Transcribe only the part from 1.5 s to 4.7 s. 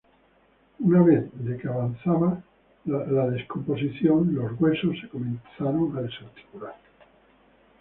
que avanzaba la descomposición, los